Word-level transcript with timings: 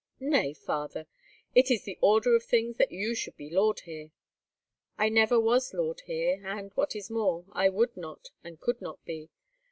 "Nay, 0.23 0.53
father, 0.55 1.05
it 1.53 1.69
is 1.69 1.81
in 1.85 1.91
the 1.93 1.99
order 2.01 2.35
of 2.35 2.41
things 2.41 2.77
that 2.77 2.91
you 2.91 3.13
should 3.13 3.37
be 3.37 3.51
lord 3.51 3.81
here." 3.81 4.09
"I 4.97 5.09
never 5.09 5.39
was 5.39 5.75
lord 5.75 6.01
here, 6.07 6.41
and, 6.43 6.73
what 6.73 6.95
is 6.95 7.11
more, 7.11 7.45
I 7.51 7.69
would 7.69 7.95
not, 7.95 8.31
and 8.43 8.59
could 8.59 8.81
not 8.81 9.05
be. 9.05 9.29